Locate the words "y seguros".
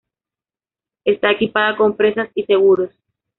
2.33-2.89